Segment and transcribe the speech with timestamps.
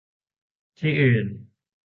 [0.79, 1.25] ที่อื่น